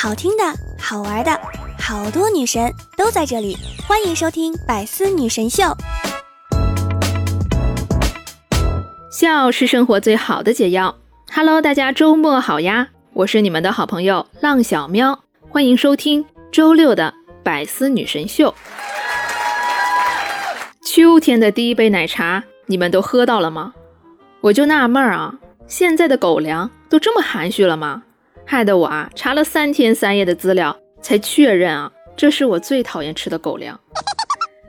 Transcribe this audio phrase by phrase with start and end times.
[0.00, 0.44] 好听的、
[0.80, 1.40] 好玩的，
[1.76, 5.64] 好多女神都在这里，欢迎收听《百思女神秀》。
[9.10, 10.94] 笑是生活最好的解药。
[11.34, 12.90] Hello，大家周末好呀！
[13.12, 17.12] 我是你们的好朋友浪小喵，欢迎收听周六的
[17.42, 18.54] 《百思女神秀》。
[20.86, 23.74] 秋天的第一杯奶茶，你们都喝到了吗？
[24.42, 25.34] 我就纳闷啊，
[25.66, 28.04] 现在的狗粮都这么含蓄了吗？
[28.50, 33.78] 害得我啊查了三天三夜的资料，才确认啊，这是我最讨厌吃的狗粮。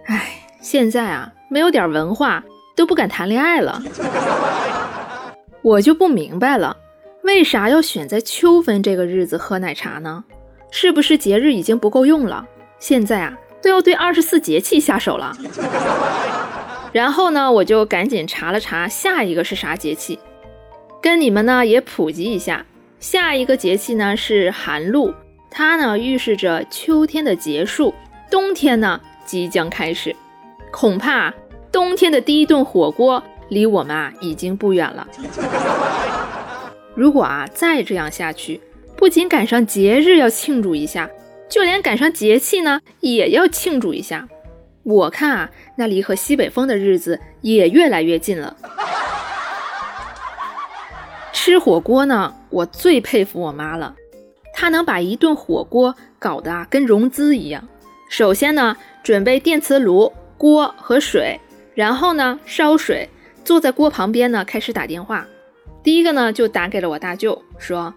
[0.08, 2.44] 唉，现在啊没有点文化
[2.76, 3.81] 都不敢谈恋爱了。
[5.62, 6.76] 我就不明白了，
[7.23, 10.25] 为啥要选在秋分这个日子喝奶茶呢？
[10.72, 12.45] 是不是节日已经不够用了？
[12.80, 15.34] 现在啊都要对二十四节气下手了。
[16.91, 20.20] 然后呢，我就赶紧查了查下一个是啥节气，
[21.02, 22.66] 跟你们呢也普及一下。
[22.99, 25.13] 下一个节气呢是寒露，
[25.49, 27.94] 它呢预示着秋天的结束，
[28.30, 30.14] 冬天呢即将开始。
[30.72, 31.33] 恐怕
[31.72, 35.08] 冬天的第一顿火锅离我们啊已经不远了。
[36.94, 38.59] 如果啊再这样下去，
[38.97, 41.09] 不仅赶上节日要庆祝一下，
[41.47, 44.27] 就连赶上节气呢也要庆祝一下。
[44.83, 48.58] 我看啊，那离和西北风的日子也越来越近了。
[51.42, 53.95] 吃火锅呢，我最佩服我妈了。
[54.54, 57.66] 她能把一顿火锅搞得啊跟融资一样。
[58.09, 61.40] 首先呢，准备电磁炉、锅和水，
[61.73, 63.08] 然后呢烧水，
[63.45, 65.26] 坐在锅旁边呢开始打电话。
[65.82, 67.94] 第一个呢就打给了我大舅，说：“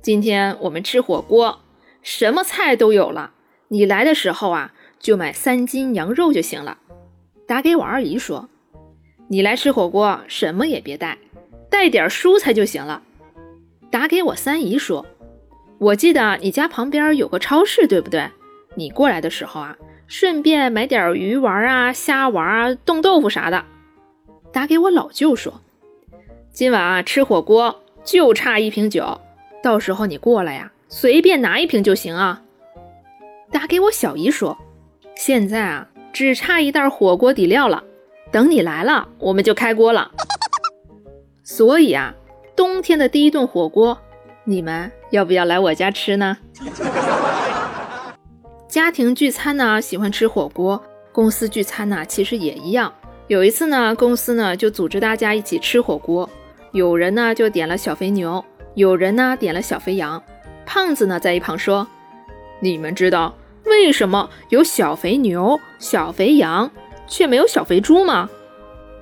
[0.00, 1.60] 今天我们吃火锅，
[2.00, 3.32] 什么菜都有了。
[3.68, 6.78] 你来的时候啊就买三斤羊肉就行了。”
[7.46, 8.48] 打给我二姨说
[9.28, 11.18] ：“你来吃火锅，什么也别带。”
[11.72, 13.02] 带点蔬菜就行了。
[13.90, 15.06] 打给我三姨说
[15.80, 18.28] ：“我记得你家旁边有个超市，对不对？
[18.74, 23.64] 你过来的时候啊，顺便买点鱼丸啊、虾丸啊、冻豆腐啥的。”
[24.52, 25.62] 打给我老舅说
[26.52, 29.18] ：“今晚啊吃火锅就差一瓶酒，
[29.62, 32.42] 到时候你过来呀，随便拿一瓶就行啊。”
[33.50, 34.58] 打给我小姨说
[35.16, 37.82] ：“现在啊只差一袋火锅底料了，
[38.30, 40.12] 等你来了我们就开锅了。”
[41.42, 42.14] 所以啊，
[42.54, 43.98] 冬天的第一顿火锅，
[44.44, 46.38] 你们要不要来我家吃呢？
[48.68, 50.80] 家庭聚餐呢，喜欢吃火锅；
[51.12, 52.92] 公司聚餐呢，其实也一样。
[53.26, 56.28] 有一次呢，公司呢就组织大家一起吃火锅，
[56.72, 58.42] 有人呢就点了小肥牛，
[58.74, 60.22] 有人呢点了小肥羊。
[60.64, 61.86] 胖子呢在一旁说
[62.60, 66.70] ：“你们知道为什么有小肥牛、小肥羊，
[67.06, 68.30] 却没有小肥猪吗？”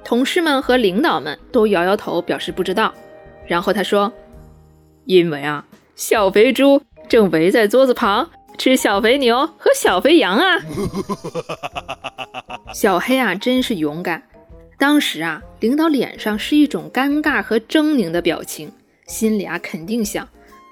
[0.05, 2.93] 同事们和领导们都摇摇头，表示不知道。
[3.47, 4.13] 然后他说
[5.07, 10.59] ：“因为啊，小肥猪正围在桌子旁吃小肥牛和小肥羊啊。
[12.75, 14.23] ”小黑啊，真是勇敢。
[14.79, 18.73] 当时啊，领导脸上是一种尴尬和狰狞的表情，
[19.07, 20.27] 心里啊肯定想：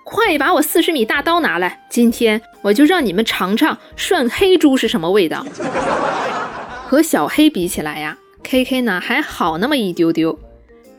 [0.05, 5.45] 快把我四十米大刀拿来，今天我就让你们尝尝涮黑猪是什么味道。
[6.87, 8.17] 和小黑比起来呀。
[8.43, 10.39] K K 呢还好那么一丢丢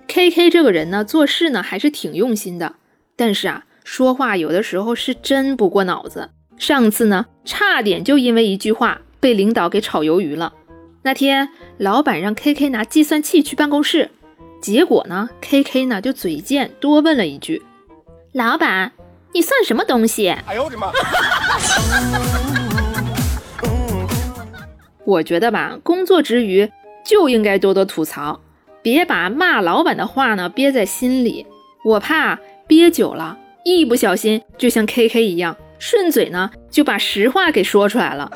[0.08, 2.76] ，K K 这个人呢做事呢还是挺用心的，
[3.16, 6.30] 但是啊说话有的时候是真不过脑子。
[6.58, 10.54] 上次呢差点就因为一句话被领导给炒鱿鱼了。
[11.02, 14.12] 那天老板让 K K 拿计算器去办公室，
[14.62, 17.64] 结果呢 K K 呢就嘴贱多问了一句
[18.34, 18.92] ：“老板，
[19.34, 20.92] 你算什么东西？”哎呦我的妈！
[25.06, 26.70] 我觉得吧，工作之余。
[27.04, 28.40] 就应该多多吐槽，
[28.82, 31.46] 别把骂老板的话呢憋在心里。
[31.84, 38.32] 我怕憋久了，一不小心就像 K K 一样，顺嘴呢就把实话给说出来了。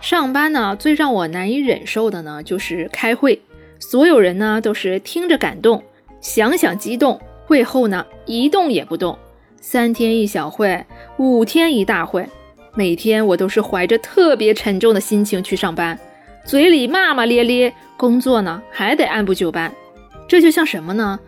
[0.00, 3.42] 上班呢，最让我难以忍受的呢就是开会，
[3.80, 5.82] 所有人呢都是听着感动，
[6.20, 9.18] 想想激动，会后呢一动也不动。
[9.60, 10.86] 三天一小会，
[11.18, 12.24] 五天一大会。
[12.76, 15.98] 每天我都是怀着特别沉重的心情去上班，
[16.44, 19.72] 嘴里骂骂咧咧，工作呢还得按部就班。
[20.28, 21.18] 这就像什么呢？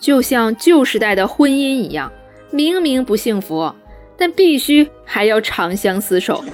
[0.00, 2.10] 就像旧时代的婚姻一样，
[2.50, 3.72] 明明不幸福，
[4.16, 6.44] 但必须还要长相厮守。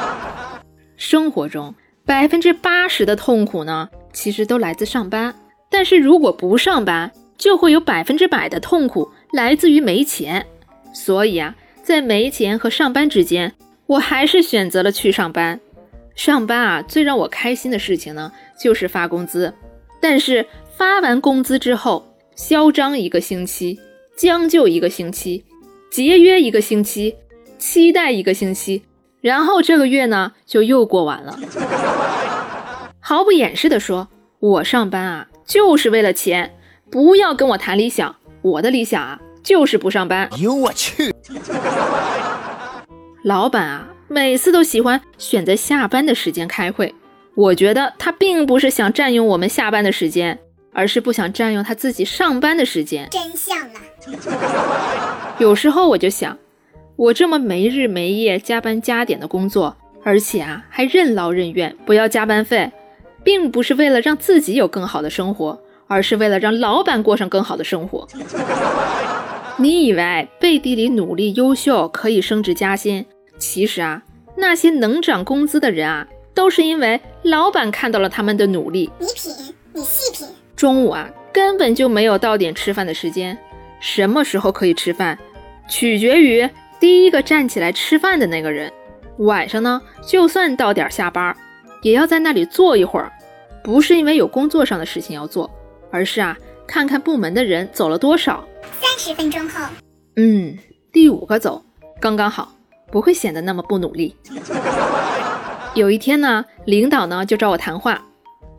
[0.98, 1.74] 生活中
[2.04, 5.34] 百分之八十的痛苦呢，其实都来自上班。
[5.70, 10.44] 但是如果不上班，就会有百分之百的痛苦来自于没钱。
[10.92, 11.54] 所以啊。
[11.84, 13.52] 在没钱和上班之间，
[13.86, 15.60] 我还是选择了去上班。
[16.16, 19.52] 上班啊，最让我开心的事情呢，就是发工资。
[20.00, 20.46] 但是
[20.76, 23.78] 发完工资之后，嚣张一个星期，
[24.16, 25.44] 将就一个星期，
[25.90, 27.16] 节约一个星期，
[27.58, 28.84] 期待一个星期，
[29.20, 31.38] 然后这个月呢就又过完了。
[32.98, 34.08] 毫不掩饰地说，
[34.40, 36.56] 我上班啊就是为了钱，
[36.90, 40.30] 不要跟我谈理想，我的理想啊就是不上班。
[40.32, 41.13] 哎呦我去！
[43.24, 46.94] 老板啊，每次都喜欢选择下班的时间开会。
[47.34, 50.38] 我觉得他并不是想占用我们下班的时间，
[50.74, 53.08] 而是不想占用他自己上班的时间。
[53.10, 55.34] 真相啊！
[55.38, 56.36] 有时候我就想，
[56.96, 62.70] 我这么没日没夜加班加点的工作，而且啊还任劳任怨，不要加班费，
[63.22, 68.06] 并不是为了让自己有更好的生活，而是为了让老板过上更好的生活。
[69.56, 73.06] 你以为背地里努力优秀可以升职加薪？
[73.38, 74.02] 其实啊，
[74.36, 78.90] 那些能涨工资的人啊，都是因为老板看到了他们的努力。
[78.98, 80.28] 你品，你细品。
[80.56, 83.36] 中午啊，根本就没有到点吃饭的时间。
[83.80, 85.18] 什么时候可以吃饭，
[85.68, 86.48] 取决于
[86.80, 88.72] 第一个站起来吃饭的那个人。
[89.18, 91.36] 晚上呢，就算到点下班，
[91.82, 93.12] 也要在那里坐一会儿，
[93.62, 95.50] 不是因为有工作上的事情要做，
[95.90, 98.46] 而是啊，看看部门的人走了多少。
[98.80, 99.68] 三十分钟后，
[100.16, 100.56] 嗯，
[100.92, 101.62] 第五个走，
[102.00, 102.54] 刚刚好。
[102.94, 104.14] 不会显得那么不努力。
[105.74, 108.04] 有一天呢，领导呢就找我谈话。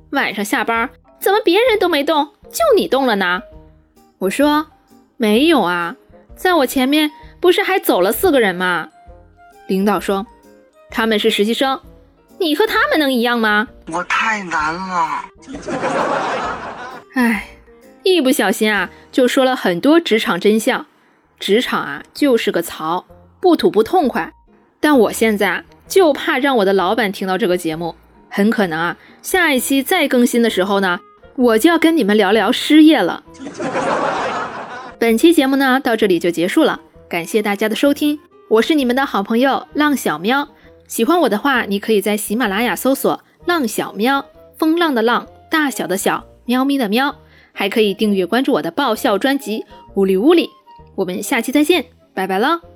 [0.09, 0.89] 晚上下班，
[1.21, 3.41] 怎么别人都没动，就你动了呢？
[4.17, 4.67] 我说
[5.15, 5.95] 没有啊，
[6.35, 8.89] 在我前面不是还走了四个人吗？
[9.67, 10.27] 领导说
[10.89, 11.79] 他们是实习生，
[12.37, 13.69] 你和他们能一样吗？
[13.89, 15.23] 我太难了。
[17.13, 17.47] 唉，
[18.03, 20.85] 一不小心啊，就说了很多职场真相。
[21.39, 23.05] 职场啊，就是个槽。
[23.45, 24.33] 不吐不痛快，
[24.79, 27.93] 但我现在啊就怕让我的老板听到这个节目，
[28.27, 30.99] 很可能啊，下一期再更新的时候呢，
[31.35, 33.23] 我就要跟你们聊聊失业了。
[34.97, 38.19] 本期节目呢到这里就结束了，感谢大家的收听，
[38.49, 40.49] 我是你们的好朋友浪小喵。
[40.87, 44.25] 喜欢我的话，你可以在喜马拉雅搜索“浪小喵”，
[44.57, 47.13] 风浪的浪，大小的小，喵咪的喵，
[47.53, 49.59] 还可以订阅关注我的爆笑专辑
[49.93, 50.47] 《呜里呜里》。
[50.95, 52.74] 我们下期再见，拜拜了。